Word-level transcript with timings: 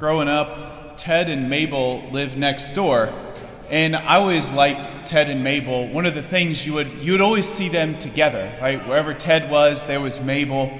growing 0.00 0.28
up, 0.28 0.96
Ted 0.96 1.28
and 1.28 1.50
Mabel 1.50 2.02
lived 2.10 2.38
next 2.38 2.72
door. 2.72 3.12
And 3.68 3.94
I 3.94 4.16
always 4.16 4.50
liked 4.50 5.06
Ted 5.06 5.28
and 5.28 5.44
Mabel. 5.44 5.88
One 5.88 6.06
of 6.06 6.14
the 6.14 6.22
things 6.22 6.66
you 6.66 6.72
would 6.72 6.90
you 7.02 7.12
would 7.12 7.20
always 7.20 7.46
see 7.46 7.68
them 7.68 7.98
together, 7.98 8.50
right? 8.62 8.78
Wherever 8.88 9.12
Ted 9.12 9.50
was, 9.50 9.84
there 9.84 10.00
was 10.00 10.18
Mabel. 10.24 10.72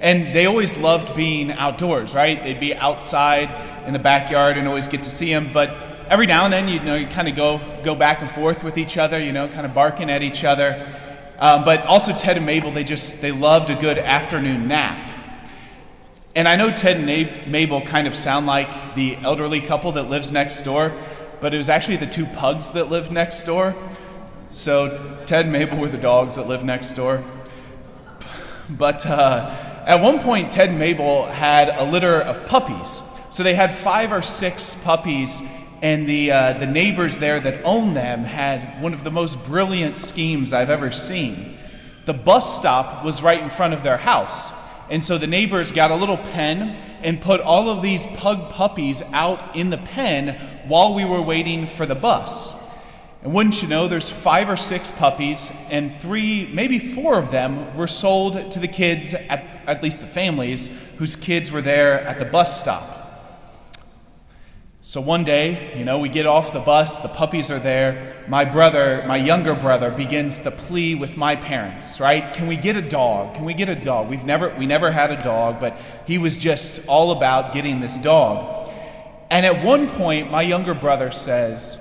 And 0.00 0.34
they 0.34 0.46
always 0.46 0.78
loved 0.78 1.14
being 1.14 1.52
outdoors, 1.52 2.14
right? 2.14 2.42
They'd 2.42 2.60
be 2.60 2.74
outside 2.74 3.50
in 3.86 3.92
the 3.92 3.98
backyard 3.98 4.56
and 4.56 4.66
always 4.66 4.88
get 4.88 5.02
to 5.02 5.10
see 5.10 5.30
them. 5.30 5.50
But 5.52 5.68
every 6.08 6.26
now 6.26 6.44
and 6.44 6.52
then, 6.52 6.66
you 6.66 6.80
know, 6.80 6.94
you 6.94 7.06
kind 7.06 7.28
of 7.28 7.36
go 7.36 7.60
go 7.84 7.94
back 7.94 8.22
and 8.22 8.30
forth 8.30 8.64
with 8.64 8.78
each 8.78 8.96
other, 8.96 9.20
you 9.20 9.32
know, 9.32 9.48
kind 9.48 9.66
of 9.66 9.74
barking 9.74 10.08
at 10.08 10.22
each 10.22 10.44
other. 10.44 10.88
Um, 11.38 11.64
but 11.64 11.84
also 11.84 12.14
Ted 12.14 12.38
and 12.38 12.46
Mabel, 12.46 12.70
they 12.70 12.84
just 12.84 13.20
they 13.20 13.32
loved 13.32 13.68
a 13.68 13.74
good 13.74 13.98
afternoon 13.98 14.66
nap. 14.66 15.11
And 16.34 16.48
I 16.48 16.56
know 16.56 16.70
Ted 16.70 16.96
and 16.96 17.50
Mabel 17.52 17.82
kind 17.82 18.06
of 18.06 18.16
sound 18.16 18.46
like 18.46 18.94
the 18.94 19.16
elderly 19.16 19.60
couple 19.60 19.92
that 19.92 20.08
lives 20.08 20.32
next 20.32 20.62
door, 20.62 20.90
but 21.42 21.52
it 21.52 21.58
was 21.58 21.68
actually 21.68 21.98
the 21.98 22.06
two 22.06 22.24
pugs 22.24 22.70
that 22.70 22.88
lived 22.88 23.12
next 23.12 23.44
door. 23.44 23.74
So 24.50 25.22
Ted 25.26 25.44
and 25.44 25.52
Mabel 25.52 25.76
were 25.76 25.88
the 25.88 25.98
dogs 25.98 26.36
that 26.36 26.48
lived 26.48 26.64
next 26.64 26.94
door. 26.94 27.22
But 28.70 29.04
uh, 29.04 29.54
at 29.84 30.00
one 30.00 30.20
point, 30.20 30.52
Ted 30.52 30.70
and 30.70 30.78
Mabel 30.78 31.26
had 31.26 31.68
a 31.68 31.84
litter 31.84 32.18
of 32.20 32.46
puppies. 32.46 33.02
So 33.30 33.42
they 33.42 33.54
had 33.54 33.70
five 33.70 34.10
or 34.10 34.22
six 34.22 34.74
puppies, 34.74 35.42
and 35.82 36.08
the, 36.08 36.32
uh, 36.32 36.52
the 36.54 36.66
neighbors 36.66 37.18
there 37.18 37.40
that 37.40 37.62
owned 37.62 37.94
them 37.94 38.24
had 38.24 38.80
one 38.82 38.94
of 38.94 39.04
the 39.04 39.10
most 39.10 39.44
brilliant 39.44 39.98
schemes 39.98 40.54
I've 40.54 40.70
ever 40.70 40.90
seen. 40.90 41.58
The 42.06 42.14
bus 42.14 42.56
stop 42.56 43.04
was 43.04 43.22
right 43.22 43.42
in 43.42 43.50
front 43.50 43.74
of 43.74 43.82
their 43.82 43.98
house. 43.98 44.61
And 44.92 45.02
so 45.02 45.16
the 45.16 45.26
neighbors 45.26 45.72
got 45.72 45.90
a 45.90 45.96
little 45.96 46.18
pen 46.18 46.76
and 47.02 47.18
put 47.18 47.40
all 47.40 47.70
of 47.70 47.80
these 47.80 48.06
pug 48.06 48.50
puppies 48.50 49.00
out 49.14 49.56
in 49.56 49.70
the 49.70 49.78
pen 49.78 50.36
while 50.66 50.92
we 50.92 51.02
were 51.02 51.22
waiting 51.22 51.64
for 51.64 51.86
the 51.86 51.94
bus. 51.94 52.60
And 53.22 53.32
wouldn't 53.32 53.62
you 53.62 53.68
know, 53.68 53.88
there's 53.88 54.10
five 54.10 54.50
or 54.50 54.56
six 54.56 54.90
puppies, 54.90 55.50
and 55.70 55.98
three, 55.98 56.46
maybe 56.52 56.78
four 56.78 57.18
of 57.18 57.30
them 57.30 57.74
were 57.74 57.86
sold 57.86 58.50
to 58.50 58.58
the 58.58 58.68
kids, 58.68 59.14
at, 59.14 59.42
at 59.66 59.82
least 59.82 60.02
the 60.02 60.06
families, 60.06 60.68
whose 60.98 61.16
kids 61.16 61.50
were 61.50 61.62
there 61.62 62.02
at 62.02 62.18
the 62.18 62.26
bus 62.26 62.60
stop. 62.60 63.01
So 64.84 65.00
one 65.00 65.22
day, 65.22 65.78
you 65.78 65.84
know, 65.84 66.00
we 66.00 66.08
get 66.08 66.26
off 66.26 66.52
the 66.52 66.58
bus, 66.58 66.98
the 66.98 67.08
puppies 67.08 67.52
are 67.52 67.60
there. 67.60 68.24
My 68.26 68.44
brother, 68.44 69.04
my 69.06 69.16
younger 69.16 69.54
brother, 69.54 69.92
begins 69.92 70.40
to 70.40 70.50
plea 70.50 70.96
with 70.96 71.16
my 71.16 71.36
parents, 71.36 72.00
right? 72.00 72.34
Can 72.34 72.48
we 72.48 72.56
get 72.56 72.74
a 72.74 72.82
dog? 72.82 73.36
Can 73.36 73.44
we 73.44 73.54
get 73.54 73.68
a 73.68 73.76
dog? 73.76 74.08
We've 74.08 74.24
never, 74.24 74.52
we 74.58 74.66
never 74.66 74.90
had 74.90 75.12
a 75.12 75.16
dog, 75.16 75.60
but 75.60 75.78
he 76.04 76.18
was 76.18 76.36
just 76.36 76.88
all 76.88 77.12
about 77.12 77.52
getting 77.52 77.78
this 77.78 77.96
dog. 77.96 78.72
And 79.30 79.46
at 79.46 79.64
one 79.64 79.88
point, 79.88 80.32
my 80.32 80.42
younger 80.42 80.74
brother 80.74 81.12
says, 81.12 81.80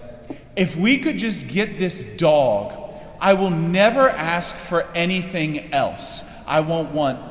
If 0.55 0.77
we 0.77 0.99
could 0.99 1.17
just 1.17 1.49
get 1.49 1.79
this 1.79 2.17
dog, 2.17 3.01
I 3.19 3.33
will 3.33 3.49
never 3.49 4.09
ask 4.09 4.55
for 4.55 4.85
anything 4.93 5.73
else. 5.73 6.23
I 6.45 6.59
won't 6.59 6.91
want 6.91 7.30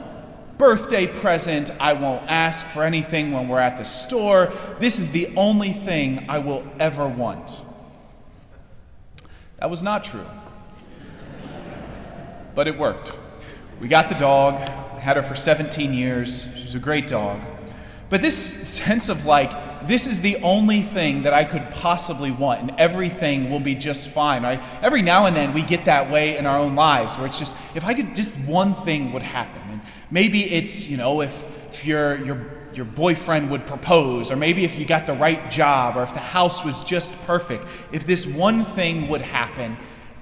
birthday 0.61 1.07
present. 1.07 1.71
I 1.81 1.95
won't 1.95 2.31
ask 2.31 2.67
for 2.67 2.83
anything 2.83 3.33
when 3.33 3.49
we're 3.49 3.61
at 3.61 3.79
the 3.79 3.85
store. 3.85 4.53
This 4.79 4.99
is 4.99 5.11
the 5.11 5.29
only 5.35 5.73
thing 5.73 6.27
I 6.29 6.39
will 6.39 6.63
ever 6.79 7.09
want. 7.09 7.63
That 9.57 9.71
was 9.71 9.83
not 9.83 10.05
true. 10.05 10.27
But 12.55 12.69
it 12.69 12.77
worked. 12.77 13.15
We 13.81 13.89
got 13.89 14.11
the 14.11 14.15
dog, 14.15 14.59
had 14.99 15.17
her 15.17 15.23
for 15.23 15.35
17 15.35 15.95
years. 15.95 16.43
She 16.55 16.61
was 16.61 16.75
a 16.75 16.79
great 16.79 17.09
dog. 17.09 17.41
But 18.11 18.21
this 18.21 18.37
sense 18.37 19.09
of 19.09 19.25
like, 19.25 19.87
this 19.87 20.07
is 20.07 20.21
the 20.21 20.37
only 20.43 20.83
thing 20.83 21.23
that 21.23 21.33
I 21.33 21.45
could 21.45 21.71
possibly 21.71 22.33
want, 22.33 22.61
and 22.61 22.73
everything 22.79 23.51
will 23.51 23.61
be 23.61 23.75
just 23.75 24.11
fine. 24.11 24.43
Right? 24.43 24.61
Every 24.83 25.01
now 25.01 25.25
and 25.25 25.35
then 25.35 25.55
we 25.55 25.63
get 25.63 25.87
that 25.87 26.11
way 26.11 26.37
in 26.37 26.45
our 26.45 26.59
own 26.59 26.75
lives, 26.75 27.17
where 27.17 27.27
it's 27.27 27.39
just, 27.39 27.57
if 27.75 27.87
I 27.87 27.95
could, 27.95 28.15
just 28.15 28.47
one 28.47 28.75
thing 28.75 29.15
would 29.15 29.23
happen. 29.23 29.70
Maybe 30.11 30.43
it's, 30.43 30.89
you 30.89 30.97
know, 30.97 31.21
if, 31.21 31.45
if 31.73 31.87
your, 31.87 32.17
your, 32.25 32.47
your 32.75 32.85
boyfriend 32.85 33.51
would 33.51 33.67
propose, 33.67 34.31
or 34.31 34.37
maybe 34.37 34.65
if 34.65 34.79
you 34.79 34.85
got 34.85 35.07
the 35.07 35.15
right 35.15 35.51
job, 35.51 35.97
or 35.97 36.03
if 36.03 36.13
the 36.13 36.21
house 36.21 36.65
was 36.65 36.83
just 36.83 37.21
perfect. 37.27 37.65
If 37.93 38.07
this 38.07 38.27
one 38.27 38.65
thing 38.65 39.09
would 39.09 39.23
happen, 39.23 39.77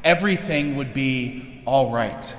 everything 0.05 0.77
would 0.77 0.93
be 0.93 1.63
all 1.67 1.91
right. 1.91 2.37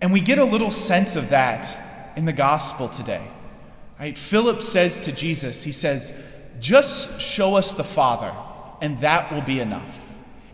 And 0.00 0.12
we 0.12 0.20
get 0.20 0.38
a 0.38 0.44
little 0.44 0.70
sense 0.70 1.16
of 1.16 1.30
that 1.30 2.12
in 2.16 2.24
the 2.24 2.32
gospel 2.32 2.88
today. 2.88 3.26
Right? 3.98 4.16
Philip 4.16 4.62
says 4.62 5.00
to 5.00 5.12
Jesus, 5.12 5.62
he 5.62 5.72
says, 5.72 6.26
just 6.58 7.20
show 7.20 7.54
us 7.56 7.74
the 7.74 7.84
Father, 7.84 8.34
and 8.80 8.98
that 8.98 9.32
will 9.32 9.42
be 9.42 9.60
enough. 9.60 10.09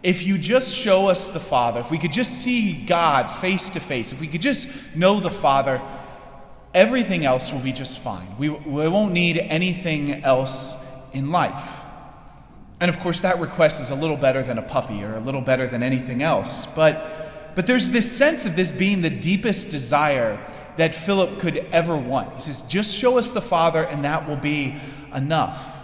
If 0.07 0.25
you 0.25 0.39
just 0.39 0.73
show 0.73 1.09
us 1.09 1.33
the 1.33 1.41
Father, 1.41 1.81
if 1.81 1.91
we 1.91 1.99
could 1.99 2.13
just 2.13 2.41
see 2.41 2.85
God 2.87 3.25
face 3.25 3.71
to 3.71 3.81
face, 3.81 4.13
if 4.13 4.21
we 4.21 4.29
could 4.29 4.41
just 4.41 4.95
know 4.95 5.19
the 5.19 5.33
Father, 5.33 5.83
everything 6.73 7.25
else 7.25 7.53
will 7.53 7.59
be 7.59 7.73
just 7.73 7.99
fine. 7.99 8.29
We, 8.39 8.49
we 8.51 8.87
won't 8.87 9.13
need 9.13 9.37
anything 9.37 10.23
else 10.23 10.77
in 11.13 11.33
life. 11.33 11.81
And 12.79 12.89
of 12.89 13.01
course, 13.01 13.19
that 13.23 13.41
request 13.41 13.83
is 13.83 13.91
a 13.91 13.97
little 13.97 14.17
better 14.17 14.45
than 14.45 14.59
a 14.59 14.63
puppy 14.63 15.03
or 15.03 15.17
a 15.17 15.19
little 15.19 15.41
better 15.41 15.67
than 15.67 15.83
anything 15.83 16.23
else. 16.23 16.67
But, 16.67 17.53
but 17.57 17.67
there's 17.67 17.91
this 17.91 18.09
sense 18.17 18.47
of 18.47 18.55
this 18.55 18.71
being 18.71 19.03
the 19.03 19.11
deepest 19.11 19.73
desire 19.73 20.39
that 20.77 20.95
Philip 20.95 21.41
could 21.41 21.67
ever 21.73 21.97
want. 21.97 22.33
He 22.35 22.43
says, 22.43 22.63
just 22.63 22.95
show 22.95 23.19
us 23.19 23.33
the 23.33 23.43
Father, 23.43 23.83
and 23.83 24.05
that 24.05 24.29
will 24.29 24.37
be 24.37 24.77
enough. 25.13 25.76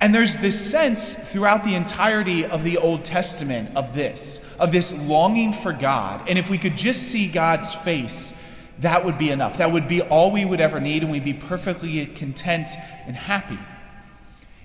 And 0.00 0.14
there's 0.14 0.36
this 0.36 0.70
sense 0.70 1.32
throughout 1.32 1.64
the 1.64 1.74
entirety 1.74 2.44
of 2.44 2.62
the 2.62 2.76
Old 2.78 3.04
Testament 3.04 3.70
of 3.74 3.94
this, 3.94 4.56
of 4.58 4.70
this 4.72 5.08
longing 5.08 5.52
for 5.52 5.72
God. 5.72 6.28
And 6.28 6.38
if 6.38 6.50
we 6.50 6.58
could 6.58 6.76
just 6.76 7.04
see 7.04 7.28
God's 7.28 7.74
face, 7.74 8.42
that 8.80 9.04
would 9.04 9.16
be 9.16 9.30
enough. 9.30 9.58
That 9.58 9.72
would 9.72 9.88
be 9.88 10.02
all 10.02 10.30
we 10.30 10.44
would 10.44 10.60
ever 10.60 10.80
need, 10.80 11.02
and 11.02 11.10
we'd 11.10 11.24
be 11.24 11.32
perfectly 11.32 12.04
content 12.06 12.70
and 13.06 13.16
happy. 13.16 13.58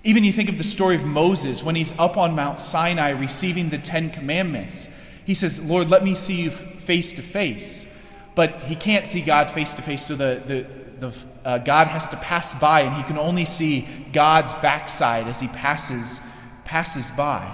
Even 0.04 0.24
you 0.24 0.34
think 0.34 0.50
of 0.50 0.58
the 0.58 0.64
story 0.64 0.96
of 0.96 1.06
Moses 1.06 1.64
when 1.64 1.76
he's 1.76 1.98
up 1.98 2.18
on 2.18 2.36
Mount 2.36 2.60
Sinai 2.60 3.12
receiving 3.12 3.70
the 3.70 3.78
Ten 3.78 4.10
Commandments. 4.10 4.90
He 5.26 5.34
says, 5.34 5.70
Lord, 5.70 5.90
let 5.90 6.04
me 6.04 6.14
see 6.14 6.44
you 6.44 6.50
face 6.50 7.14
to 7.14 7.22
face 7.22 7.92
but 8.36 8.62
he 8.62 8.76
can't 8.76 9.06
see 9.06 9.22
God 9.22 9.50
face 9.50 9.76
to 9.76 9.82
face, 9.82 10.04
so 10.04 10.16
the, 10.16 10.42
the, 10.46 11.08
the 11.08 11.18
uh, 11.44 11.58
God 11.58 11.88
has 11.88 12.08
to 12.10 12.18
pass 12.18 12.54
by, 12.60 12.82
and 12.82 12.96
he 12.96 13.04
can 13.04 13.18
only 13.18 13.46
see 13.46 13.88
God's 14.14 14.54
backside 14.56 15.28
as 15.28 15.40
he 15.40 15.48
passes, 15.48 16.20
passes 16.66 17.12
by. 17.12 17.50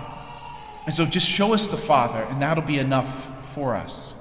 And 0.86 0.94
so 0.94 1.06
just 1.06 1.28
show 1.28 1.54
us 1.54 1.68
the 1.68 1.78
Father, 1.78 2.20
and 2.30 2.42
that'll 2.42 2.64
be 2.64 2.80
enough 2.80 3.46
for 3.46 3.76
us. 3.76 4.14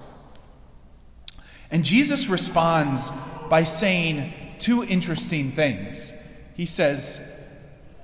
And 1.70 1.84
Jesus 1.84 2.28
responds 2.28 3.10
by 3.50 3.64
saying 3.64 4.32
two 4.58 4.84
interesting 4.84 5.50
things. 5.50 6.12
He 6.56 6.66
says, 6.66 7.44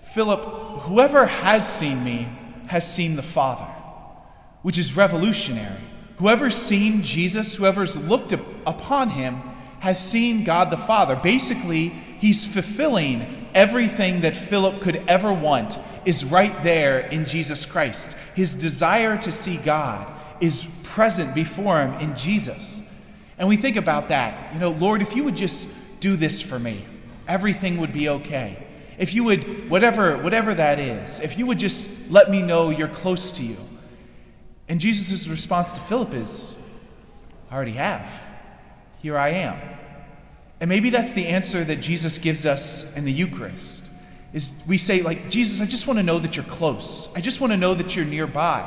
Philip, 0.00 0.40
whoever 0.82 1.26
has 1.26 1.66
seen 1.66 2.04
me 2.04 2.28
has 2.66 2.90
seen 2.92 3.16
the 3.16 3.22
Father, 3.22 3.64
which 4.62 4.78
is 4.78 4.96
revolutionary. 4.96 5.80
Whoever's 6.18 6.54
seen 6.54 7.02
Jesus, 7.02 7.56
whoever's 7.56 7.96
looked 7.96 8.32
upon 8.32 9.10
him, 9.10 9.42
has 9.82 9.98
seen 9.98 10.44
God 10.44 10.70
the 10.70 10.76
Father. 10.76 11.16
Basically, 11.16 11.88
he's 11.88 12.46
fulfilling 12.46 13.48
everything 13.52 14.20
that 14.20 14.36
Philip 14.36 14.80
could 14.80 15.02
ever 15.08 15.32
want 15.32 15.76
is 16.04 16.24
right 16.24 16.54
there 16.62 17.00
in 17.00 17.24
Jesus 17.24 17.66
Christ. 17.66 18.16
His 18.36 18.54
desire 18.54 19.18
to 19.18 19.32
see 19.32 19.56
God 19.56 20.06
is 20.40 20.66
present 20.84 21.34
before 21.34 21.80
him 21.80 21.94
in 21.94 22.14
Jesus. 22.16 22.88
And 23.36 23.48
we 23.48 23.56
think 23.56 23.74
about 23.74 24.10
that. 24.10 24.54
You 24.54 24.60
know, 24.60 24.70
Lord, 24.70 25.02
if 25.02 25.16
you 25.16 25.24
would 25.24 25.34
just 25.34 26.00
do 26.00 26.14
this 26.14 26.40
for 26.40 26.60
me, 26.60 26.78
everything 27.26 27.78
would 27.78 27.92
be 27.92 28.08
okay. 28.08 28.64
If 28.98 29.14
you 29.14 29.24
would, 29.24 29.68
whatever, 29.68 30.16
whatever 30.16 30.54
that 30.54 30.78
is, 30.78 31.18
if 31.18 31.36
you 31.36 31.46
would 31.46 31.58
just 31.58 32.08
let 32.08 32.30
me 32.30 32.40
know 32.40 32.70
you're 32.70 32.86
close 32.86 33.32
to 33.32 33.42
you, 33.42 33.56
and 34.68 34.80
Jesus' 34.80 35.26
response 35.26 35.72
to 35.72 35.80
Philip 35.80 36.14
is, 36.14 36.56
I 37.50 37.56
already 37.56 37.72
have. 37.72 38.28
Here 39.00 39.18
I 39.18 39.30
am. 39.30 39.71
And 40.62 40.68
maybe 40.68 40.90
that's 40.90 41.12
the 41.12 41.26
answer 41.26 41.64
that 41.64 41.80
Jesus 41.80 42.18
gives 42.18 42.46
us 42.46 42.96
in 42.96 43.04
the 43.04 43.12
Eucharist. 43.12 43.90
Is 44.32 44.64
we 44.68 44.78
say, 44.78 45.02
like, 45.02 45.28
Jesus, 45.28 45.60
I 45.60 45.68
just 45.68 45.88
want 45.88 45.98
to 45.98 46.04
know 46.04 46.20
that 46.20 46.36
you're 46.36 46.44
close. 46.44 47.12
I 47.16 47.20
just 47.20 47.40
want 47.40 47.52
to 47.52 47.56
know 47.56 47.74
that 47.74 47.96
you're 47.96 48.04
nearby. 48.04 48.64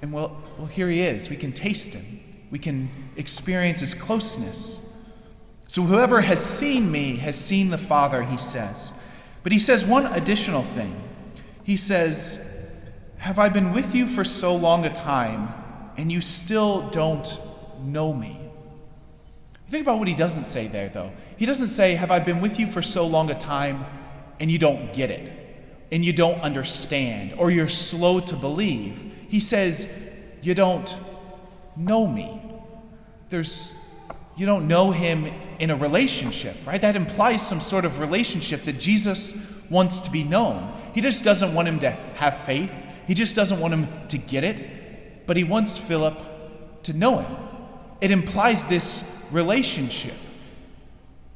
And 0.00 0.14
well, 0.14 0.42
well, 0.56 0.66
here 0.66 0.88
he 0.88 1.02
is. 1.02 1.28
We 1.28 1.36
can 1.36 1.52
taste 1.52 1.92
him. 1.92 2.20
We 2.50 2.58
can 2.58 2.88
experience 3.16 3.80
his 3.80 3.92
closeness. 3.92 5.06
So 5.66 5.82
whoever 5.82 6.22
has 6.22 6.42
seen 6.42 6.90
me 6.90 7.16
has 7.16 7.36
seen 7.36 7.68
the 7.68 7.76
Father, 7.76 8.22
he 8.22 8.38
says. 8.38 8.90
But 9.42 9.52
he 9.52 9.58
says 9.58 9.84
one 9.84 10.06
additional 10.06 10.62
thing. 10.62 10.96
He 11.64 11.76
says, 11.76 12.66
have 13.18 13.38
I 13.38 13.50
been 13.50 13.74
with 13.74 13.94
you 13.94 14.06
for 14.06 14.24
so 14.24 14.56
long 14.56 14.86
a 14.86 14.92
time, 14.92 15.52
and 15.98 16.10
you 16.10 16.22
still 16.22 16.88
don't 16.88 17.38
know 17.84 18.14
me? 18.14 18.47
Think 19.68 19.84
about 19.84 19.98
what 19.98 20.08
he 20.08 20.14
doesn't 20.14 20.44
say 20.44 20.66
there, 20.66 20.88
though. 20.88 21.12
He 21.36 21.44
doesn't 21.44 21.68
say, 21.68 21.94
Have 21.94 22.10
I 22.10 22.20
been 22.20 22.40
with 22.40 22.58
you 22.58 22.66
for 22.66 22.80
so 22.80 23.06
long 23.06 23.30
a 23.30 23.38
time, 23.38 23.84
and 24.40 24.50
you 24.50 24.58
don't 24.58 24.92
get 24.94 25.10
it, 25.10 25.30
and 25.92 26.04
you 26.04 26.12
don't 26.12 26.40
understand, 26.40 27.34
or 27.38 27.50
you're 27.50 27.68
slow 27.68 28.18
to 28.20 28.36
believe. 28.36 29.12
He 29.28 29.40
says, 29.40 30.10
You 30.40 30.54
don't 30.54 30.96
know 31.76 32.06
me. 32.06 32.40
There's, 33.28 33.74
you 34.38 34.46
don't 34.46 34.68
know 34.68 34.90
him 34.90 35.26
in 35.58 35.68
a 35.68 35.76
relationship, 35.76 36.56
right? 36.66 36.80
That 36.80 36.96
implies 36.96 37.46
some 37.46 37.60
sort 37.60 37.84
of 37.84 38.00
relationship 38.00 38.62
that 38.62 38.78
Jesus 38.78 39.54
wants 39.68 40.00
to 40.02 40.10
be 40.10 40.24
known. 40.24 40.72
He 40.94 41.02
just 41.02 41.24
doesn't 41.24 41.52
want 41.52 41.68
him 41.68 41.80
to 41.80 41.90
have 41.90 42.38
faith, 42.38 42.86
he 43.06 43.12
just 43.12 43.36
doesn't 43.36 43.60
want 43.60 43.74
him 43.74 43.86
to 44.08 44.16
get 44.16 44.44
it, 44.44 45.26
but 45.26 45.36
he 45.36 45.44
wants 45.44 45.76
Philip 45.76 46.18
to 46.84 46.94
know 46.94 47.18
him. 47.18 47.47
It 48.00 48.10
implies 48.10 48.66
this 48.66 49.28
relationship. 49.32 50.14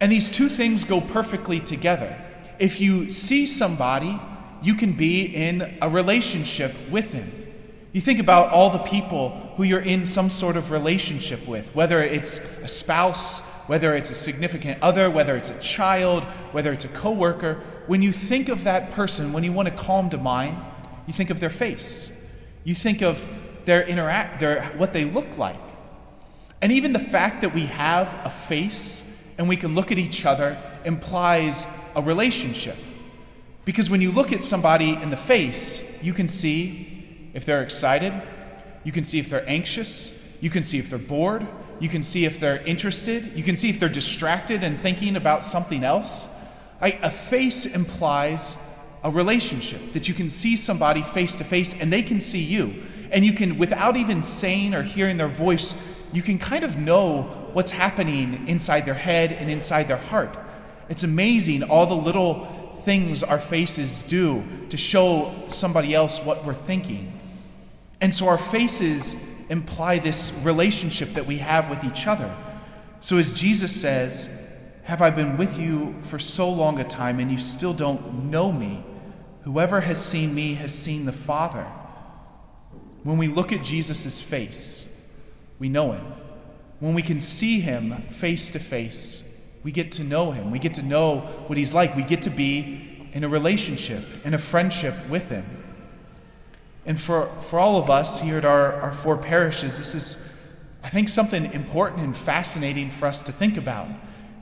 And 0.01 0.11
these 0.11 0.31
two 0.31 0.49
things 0.49 0.85
go 0.85 1.01
perfectly 1.01 1.61
together. 1.61 2.17
If 2.59 2.81
you 2.81 3.11
see 3.11 3.47
somebody, 3.47 4.21
you 4.63 4.75
can 4.75 4.93
be 4.93 5.25
in 5.25 5.79
a 5.81 5.89
relationship 5.89 6.73
with 6.91 7.13
them. 7.13 7.31
You 7.93 8.01
think 8.01 8.19
about 8.19 8.53
all 8.53 8.71
the 8.71 8.79
people 8.79 9.31
who 9.57 9.65
you're 9.65 9.81
in 9.81 10.05
some 10.05 10.31
sort 10.31 10.57
of 10.57 10.71
relationship 10.71 11.47
with, 11.47 11.75
whether 11.75 12.01
it's 12.01 12.39
a 12.63 12.69
spouse, 12.69 13.67
whether 13.69 13.95
it's 13.95 14.11
a 14.11 14.15
significant 14.15 14.83
other, 14.83 15.11
whether 15.11 15.37
it's 15.37 15.51
a 15.51 15.59
child, 15.61 16.23
whether 16.53 16.73
it's 16.73 16.85
a 16.85 16.89
coworker. 16.89 17.61
When 17.87 18.01
you 18.01 18.13
think 18.13 18.49
of 18.49 18.65
that 18.65 18.91
person, 18.91 19.33
when 19.33 19.45
you 19.45 19.53
want 19.53 19.69
to 19.69 19.75
calm 19.75 20.11
to 20.11 20.19
mind, 20.19 20.57
you 21.07 21.13
think 21.13 21.31
of 21.31 21.41
their 21.41 21.51
face. 21.51 22.31
You 22.65 22.75
think 22.75 23.03
of 23.03 23.31
their 23.67 23.87
interact, 23.87 24.41
their 24.41 24.63
what 24.77 24.93
they 24.93 25.05
look 25.05 25.37
like. 25.37 25.61
And 26.63 26.71
even 26.73 26.93
the 26.93 27.01
fact 27.01 27.43
that 27.43 27.53
we 27.53 27.67
have 27.67 28.09
a 28.25 28.31
face 28.31 29.09
and 29.37 29.49
we 29.49 29.57
can 29.57 29.75
look 29.75 29.91
at 29.91 29.99
each 29.99 30.25
other 30.25 30.57
implies 30.85 31.67
a 31.97 32.01
relationship. 32.01 32.77
Because 33.65 33.91
when 33.91 34.01
you 34.01 34.13
look 34.13 34.33
at 34.33 34.43
somebody 34.43 34.95
in 34.95 35.11
the 35.11 35.17
face, 35.17 36.03
you 36.03 36.13
can 36.13 36.29
see 36.29 37.31
if 37.35 37.45
they're 37.45 37.63
excited, 37.63 38.13
you 38.85 38.93
can 38.93 39.05
see 39.05 39.19
if 39.19 39.29
they're 39.29 39.49
anxious, 39.49 40.37
you 40.41 40.51
can 40.51 40.63
see 40.63 40.79
if 40.79 40.89
they're 40.89 40.99
bored, 40.99 41.47
you 41.81 41.89
can 41.89 42.03
see 42.03 42.25
if 42.25 42.39
they're 42.39 42.63
interested, 42.65 43.25
you 43.35 43.43
can 43.43 43.57
see 43.57 43.69
if 43.69 43.81
they're 43.81 43.89
distracted 43.89 44.63
and 44.63 44.81
thinking 44.81 45.17
about 45.17 45.45
something 45.45 45.83
else. 45.83 46.29
a 46.81 47.11
face 47.11 47.67
implies 47.75 48.57
a 49.05 49.11
relationship, 49.11 49.93
that 49.95 50.09
you 50.09 50.15
can 50.15 50.31
see 50.31 50.57
somebody 50.57 51.03
face 51.03 51.37
to 51.37 51.45
face 51.45 51.81
and 51.81 51.93
they 51.93 52.03
can 52.03 52.21
see 52.21 52.43
you. 52.43 52.73
And 53.11 53.25
you 53.25 53.33
can, 53.33 53.59
without 53.59 53.97
even 53.97 54.23
saying 54.23 54.75
or 54.75 54.83
hearing 54.83 55.17
their 55.17 55.29
voice, 55.29 55.92
you 56.13 56.23
can 56.23 56.39
kind 56.39 56.65
of 56.65 56.77
know 56.77 57.23
what's 57.53 57.71
happening 57.71 58.47
inside 58.49 58.83
their 58.83 58.95
head 58.95 59.33
and 59.33 59.51
inside 59.51 59.85
their 59.85 59.97
heart. 59.97 60.37
It's 60.89 61.03
amazing 61.03 61.63
all 61.63 61.87
the 61.87 61.95
little 61.95 62.45
things 62.85 63.23
our 63.23 63.39
faces 63.39 64.03
do 64.03 64.43
to 64.71 64.77
show 64.77 65.33
somebody 65.49 65.95
else 65.95 66.21
what 66.23 66.45
we're 66.45 66.55
thinking. 66.55 67.19
And 68.01 68.13
so 68.13 68.29
our 68.29 68.39
faces 68.39 69.49
imply 69.49 69.99
this 69.99 70.43
relationship 70.45 71.11
that 71.11 71.27
we 71.27 71.39
have 71.39 71.71
with 71.71 71.85
each 71.85 72.07
other. 72.07 72.35
So 73.01 73.19
as 73.19 73.33
Jesus 73.33 73.79
says, 73.79 74.39
Have 74.85 75.01
I 75.01 75.11
been 75.11 75.37
with 75.37 75.59
you 75.59 75.95
for 76.03 76.19
so 76.19 76.51
long 76.51 76.81
a 76.81 76.85
time 76.85 77.21
and 77.21 77.31
you 77.31 77.39
still 77.39 77.73
don't 77.73 78.25
know 78.31 78.51
me? 78.51 78.85
Whoever 79.43 79.81
has 79.81 80.05
seen 80.05 80.35
me 80.35 80.55
has 80.55 80.75
seen 80.75 81.05
the 81.05 81.13
Father. 81.13 81.65
When 83.03 83.19
we 83.19 83.29
look 83.29 83.53
at 83.53 83.63
Jesus' 83.63 84.21
face, 84.21 84.92
we 85.59 85.69
know 85.69 85.93
him. 85.93 86.05
When 86.81 86.95
we 86.95 87.03
can 87.03 87.21
see 87.21 87.61
him 87.61 87.93
face 88.09 88.51
to 88.53 88.59
face, 88.59 89.23
we 89.63 89.71
get 89.71 89.93
to 89.93 90.05
know 90.05 90.33
him. 90.33 90.51
We 90.51 90.59
get 90.59 90.75
to 90.75 90.83
know 90.83 91.21
what 91.47 91.57
he's 91.57 91.73
like. 91.73 91.95
We 91.95 92.03
get 92.03 92.23
to 92.23 92.31
be 92.31 93.09
in 93.13 93.25
a 93.25 93.29
relationship, 93.29 94.03
in 94.25 94.35
a 94.35 94.39
friendship 94.39 94.95
with 95.09 95.31
him. 95.31 95.45
And 96.85 97.01
for, 97.01 97.27
for 97.43 97.61
all 97.61 97.77
of 97.77 97.89
us 97.89 98.21
here 98.21 98.39
at 98.39 98.45
our, 98.45 98.73
our 98.81 98.93
four 98.93 99.17
parishes, 99.17 99.79
this 99.79 99.95
is, 99.95 100.53
I 100.83 100.89
think, 100.89 101.09
something 101.09 101.53
important 101.53 102.03
and 102.03 102.17
fascinating 102.17 102.91
for 102.91 103.07
us 103.07 103.23
to 103.25 103.33
think 103.33 103.57
about. 103.57 103.89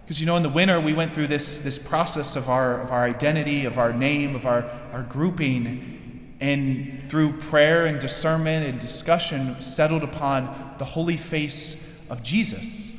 Because, 0.04 0.20
you 0.20 0.26
know, 0.26 0.36
in 0.36 0.42
the 0.42 0.48
winter, 0.48 0.80
we 0.80 0.94
went 0.94 1.14
through 1.14 1.26
this, 1.26 1.58
this 1.58 1.78
process 1.78 2.36
of 2.36 2.48
our, 2.48 2.80
of 2.80 2.90
our 2.90 3.04
identity, 3.04 3.66
of 3.66 3.76
our 3.76 3.92
name, 3.92 4.34
of 4.34 4.46
our, 4.46 4.64
our 4.92 5.02
grouping, 5.02 6.36
and 6.40 7.02
through 7.02 7.34
prayer 7.34 7.84
and 7.84 8.00
discernment 8.00 8.66
and 8.66 8.80
discussion, 8.80 9.60
settled 9.60 10.02
upon 10.02 10.69
the 10.80 10.84
holy 10.84 11.16
face 11.16 12.04
of 12.10 12.24
Jesus. 12.24 12.96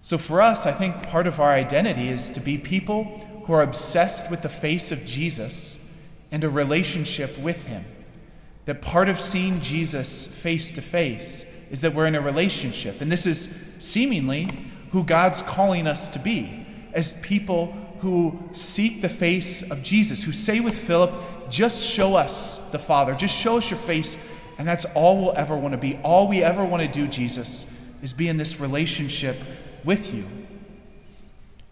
So, 0.00 0.18
for 0.18 0.40
us, 0.40 0.66
I 0.66 0.72
think 0.72 1.08
part 1.08 1.28
of 1.28 1.38
our 1.38 1.50
identity 1.50 2.08
is 2.08 2.30
to 2.30 2.40
be 2.40 2.58
people 2.58 3.04
who 3.44 3.52
are 3.52 3.62
obsessed 3.62 4.30
with 4.30 4.42
the 4.42 4.48
face 4.48 4.90
of 4.90 5.04
Jesus 5.06 6.02
and 6.32 6.42
a 6.42 6.48
relationship 6.48 7.38
with 7.38 7.66
Him 7.66 7.84
that 8.66 8.82
part 8.82 9.08
of 9.08 9.20
seeing 9.20 9.60
Jesus 9.60 10.26
face 10.26 10.72
to 10.72 10.82
face 10.82 11.68
is 11.70 11.80
that 11.80 11.94
we're 11.94 12.06
in 12.06 12.14
a 12.14 12.20
relationship. 12.20 13.00
And 13.00 13.10
this 13.10 13.26
is 13.26 13.74
seemingly 13.78 14.48
who 14.90 15.04
God's 15.04 15.40
calling 15.42 15.86
us 15.86 16.08
to 16.10 16.18
be 16.18 16.66
as 16.92 17.20
people 17.20 17.72
who 18.00 18.38
seek 18.52 19.02
the 19.02 19.08
face 19.08 19.70
of 19.70 19.82
Jesus, 19.82 20.24
who 20.24 20.32
say 20.32 20.60
with 20.60 20.76
Philip, 20.76 21.12
just 21.48 21.84
show 21.84 22.16
us 22.16 22.70
the 22.70 22.78
Father, 22.78 23.14
just 23.14 23.36
show 23.36 23.58
us 23.58 23.70
your 23.70 23.78
face. 23.78 24.16
And 24.58 24.66
that's 24.66 24.84
all 24.94 25.22
we'll 25.22 25.36
ever 25.36 25.56
want 25.56 25.72
to 25.72 25.78
be. 25.78 25.98
All 26.02 26.28
we 26.28 26.42
ever 26.42 26.64
want 26.64 26.82
to 26.82 26.88
do, 26.88 27.06
Jesus, 27.06 27.94
is 28.02 28.12
be 28.12 28.28
in 28.28 28.36
this 28.36 28.60
relationship 28.60 29.36
with 29.84 30.14
you. 30.14 30.24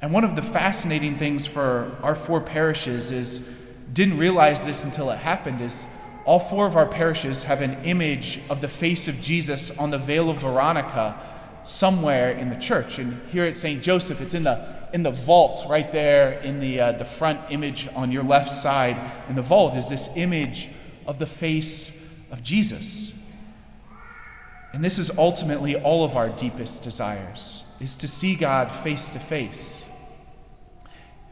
And 0.02 0.12
one 0.12 0.24
of 0.24 0.36
the 0.36 0.42
fascinating 0.42 1.14
things 1.14 1.46
for 1.46 1.96
our 2.02 2.14
four 2.14 2.40
parishes 2.40 3.10
is, 3.10 3.62
didn't 3.92 4.18
realize 4.18 4.62
this 4.62 4.84
until 4.84 5.10
it 5.10 5.16
happened, 5.16 5.62
is 5.62 5.86
all 6.26 6.38
four 6.38 6.66
of 6.66 6.76
our 6.76 6.86
parishes 6.86 7.44
have 7.44 7.60
an 7.60 7.82
image 7.84 8.40
of 8.50 8.60
the 8.60 8.68
face 8.68 9.08
of 9.08 9.20
Jesus 9.20 9.78
on 9.78 9.90
the 9.90 9.98
veil 9.98 10.28
of 10.28 10.40
Veronica 10.40 11.18
somewhere 11.64 12.32
in 12.32 12.50
the 12.50 12.56
church. 12.56 12.98
And 12.98 13.20
here 13.28 13.44
at 13.44 13.56
St. 13.56 13.82
Joseph, 13.82 14.20
it's 14.20 14.34
in 14.34 14.42
the, 14.42 14.88
in 14.92 15.02
the 15.02 15.10
vault 15.10 15.64
right 15.68 15.90
there 15.90 16.32
in 16.40 16.60
the, 16.60 16.80
uh, 16.80 16.92
the 16.92 17.04
front 17.04 17.40
image 17.50 17.88
on 17.94 18.12
your 18.12 18.22
left 18.22 18.50
side. 18.50 18.96
In 19.28 19.34
the 19.34 19.42
vault 19.42 19.74
is 19.74 19.88
this 19.88 20.10
image 20.16 20.68
of 21.06 21.18
the 21.18 21.26
face 21.26 22.03
of 22.34 22.42
Jesus. 22.42 23.16
And 24.72 24.84
this 24.84 24.98
is 24.98 25.16
ultimately 25.16 25.76
all 25.76 26.04
of 26.04 26.16
our 26.16 26.28
deepest 26.28 26.82
desires, 26.82 27.64
is 27.80 27.96
to 27.98 28.08
see 28.08 28.34
God 28.34 28.72
face 28.72 29.08
to 29.10 29.20
face. 29.20 29.88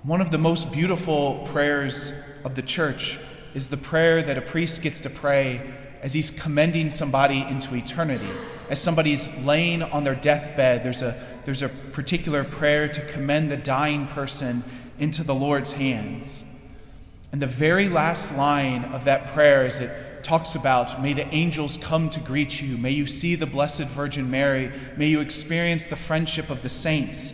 One 0.05 0.21
of 0.21 0.31
the 0.31 0.39
most 0.39 0.73
beautiful 0.73 1.45
prayers 1.51 2.13
of 2.45 2.55
the 2.55 2.63
church 2.63 3.19
is 3.53 3.69
the 3.69 3.77
prayer 3.77 4.23
that 4.23 4.39
a 4.39 4.41
priest 4.41 4.81
gets 4.81 5.01
to 5.01 5.11
pray 5.11 5.75
as 6.03 6.15
he's 6.15 6.31
commending 6.31 6.89
somebody 6.89 7.43
into 7.43 7.75
eternity. 7.75 8.31
As 8.71 8.81
somebody's 8.81 9.44
laying 9.44 9.82
on 9.82 10.05
their 10.05 10.15
deathbed, 10.15 10.85
there's 10.85 11.03
a, 11.03 11.21
there's 11.44 11.63
a 11.63 11.69
particular 11.69 12.44
prayer 12.44 12.87
to 12.87 13.01
commend 13.06 13.51
the 13.51 13.56
dying 13.56 14.06
person 14.06 14.63
into 15.01 15.25
the 15.25 15.35
Lord's 15.35 15.73
hands. 15.73 16.44
And 17.32 17.43
the 17.43 17.49
very 17.49 17.89
last 17.89 18.37
line 18.37 18.85
of 18.85 19.05
that 19.06 19.27
prayer 19.29 19.67
is 19.67 19.81
it 19.81 19.91
talks 20.22 20.55
about 20.55 21.02
may 21.02 21.12
the 21.12 21.26
angels 21.34 21.76
come 21.76 22.10
to 22.10 22.20
greet 22.20 22.60
you, 22.62 22.76
may 22.76 22.91
you 22.91 23.06
see 23.06 23.34
the 23.34 23.46
Blessed 23.46 23.84
Virgin 23.84 24.31
Mary, 24.31 24.70
may 24.96 25.08
you 25.08 25.20
experience 25.20 25.86
the 25.86 25.96
friendship 25.96 26.50
of 26.50 26.62
the 26.62 26.69
saints. 26.69 27.32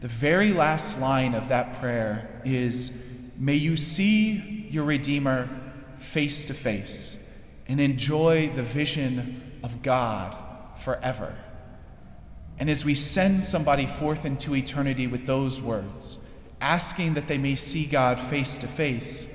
The 0.00 0.08
very 0.08 0.52
last 0.52 1.00
line 1.00 1.34
of 1.34 1.48
that 1.48 1.80
prayer 1.80 2.40
is 2.44 3.30
may 3.38 3.54
you 3.54 3.76
see 3.76 4.68
your 4.70 4.84
Redeemer 4.84 5.48
face 5.96 6.44
to 6.46 6.54
face 6.54 7.32
and 7.66 7.80
enjoy 7.80 8.50
the 8.54 8.62
vision 8.62 9.58
of 9.62 9.82
God 9.82 10.36
forever. 10.76 11.34
And 12.58 12.70
as 12.70 12.84
we 12.84 12.94
send 12.94 13.42
somebody 13.42 13.86
forth 13.86 14.24
into 14.24 14.54
eternity 14.54 15.06
with 15.06 15.26
those 15.26 15.60
words, 15.60 16.20
asking 16.60 17.14
that 17.14 17.26
they 17.26 17.38
may 17.38 17.56
see 17.56 17.86
God 17.86 18.20
face 18.20 18.58
to 18.58 18.66
face, 18.66 19.30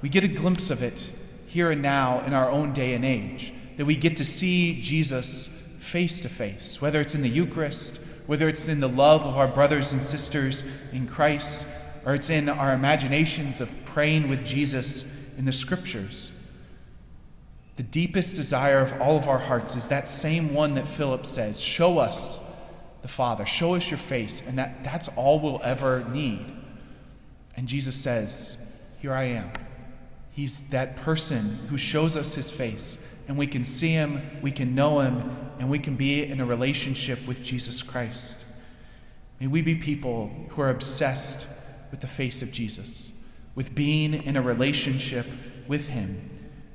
we 0.00 0.08
get 0.08 0.24
a 0.24 0.28
glimpse 0.28 0.70
of 0.70 0.82
it 0.82 1.12
here 1.54 1.70
and 1.70 1.80
now 1.80 2.20
in 2.22 2.34
our 2.34 2.50
own 2.50 2.72
day 2.72 2.94
and 2.94 3.04
age. 3.04 3.52
That 3.76 3.86
we 3.86 3.94
get 3.94 4.16
to 4.16 4.24
see 4.24 4.80
Jesus 4.80 5.46
face 5.78 6.20
to 6.22 6.28
face, 6.28 6.82
whether 6.82 7.00
it's 7.00 7.14
in 7.14 7.22
the 7.22 7.28
Eucharist, 7.28 8.04
whether 8.26 8.48
it's 8.48 8.66
in 8.66 8.80
the 8.80 8.88
love 8.88 9.22
of 9.22 9.36
our 9.36 9.46
brothers 9.46 9.92
and 9.92 10.02
sisters 10.02 10.64
in 10.92 11.06
Christ, 11.06 11.68
or 12.04 12.16
it's 12.16 12.28
in 12.28 12.48
our 12.48 12.74
imaginations 12.74 13.60
of 13.60 13.70
praying 13.84 14.28
with 14.28 14.44
Jesus 14.44 15.38
in 15.38 15.44
the 15.44 15.52
scriptures. 15.52 16.32
The 17.76 17.84
deepest 17.84 18.34
desire 18.34 18.80
of 18.80 19.00
all 19.00 19.16
of 19.16 19.28
our 19.28 19.38
hearts 19.38 19.76
is 19.76 19.88
that 19.88 20.08
same 20.08 20.54
one 20.54 20.74
that 20.74 20.88
Philip 20.88 21.24
says 21.24 21.62
Show 21.62 21.98
us 21.98 22.40
the 23.02 23.08
Father, 23.08 23.46
show 23.46 23.76
us 23.76 23.90
your 23.92 23.98
face, 23.98 24.44
and 24.48 24.58
that, 24.58 24.82
that's 24.82 25.16
all 25.16 25.38
we'll 25.38 25.60
ever 25.62 26.04
need. 26.08 26.52
And 27.56 27.68
Jesus 27.68 27.94
says, 27.94 28.82
Here 29.00 29.12
I 29.12 29.24
am. 29.24 29.52
He's 30.34 30.68
that 30.70 30.96
person 30.96 31.58
who 31.70 31.78
shows 31.78 32.14
us 32.16 32.34
his 32.34 32.50
face, 32.50 33.24
and 33.26 33.38
we 33.38 33.46
can 33.46 33.64
see 33.64 33.92
him, 33.92 34.20
we 34.42 34.50
can 34.50 34.74
know 34.74 35.00
him, 35.00 35.50
and 35.58 35.70
we 35.70 35.78
can 35.78 35.96
be 35.96 36.22
in 36.22 36.40
a 36.40 36.44
relationship 36.44 37.26
with 37.26 37.42
Jesus 37.42 37.82
Christ. 37.82 38.44
May 39.40 39.46
we 39.46 39.62
be 39.62 39.76
people 39.76 40.28
who 40.50 40.60
are 40.60 40.68
obsessed 40.68 41.48
with 41.90 42.00
the 42.00 42.06
face 42.06 42.42
of 42.42 42.52
Jesus. 42.52 43.10
with 43.54 43.74
being 43.74 44.14
in 44.14 44.36
a 44.36 44.42
relationship 44.42 45.26
with 45.66 45.88
Him. 45.88 46.30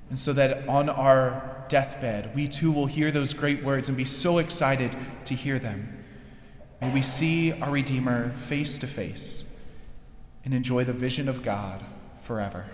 And 0.10 0.18
so 0.18 0.34
that 0.34 0.68
on 0.68 0.90
our 0.90 1.66
deathbed, 1.70 2.34
we 2.34 2.48
too 2.48 2.72
will 2.72 2.88
hear 2.88 3.12
those 3.12 3.34
great 3.34 3.64
words 3.64 3.90
and 3.90 3.98
be 3.98 4.06
so 4.06 4.40
excited 4.40 4.92
to 5.26 5.36
hear 5.36 5.60
them. 5.60 6.06
May 6.82 6.94
we 6.94 7.02
see 7.02 7.52
our 7.54 7.70
Redeemer 7.70 8.30
face 8.32 8.78
to 8.80 8.88
face 8.88 9.46
and 10.46 10.54
enjoy 10.54 10.84
the 10.84 10.94
vision 10.94 11.28
of 11.28 11.44
God 11.44 11.84
forever. 12.18 12.66